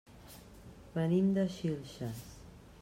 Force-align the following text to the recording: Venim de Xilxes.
Venim 0.95 1.29
de 1.37 1.45
Xilxes. 1.59 2.27